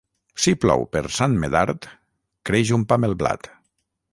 [0.43, 1.87] Si plou per Sant Medard,
[2.51, 3.51] creix un pam el blat.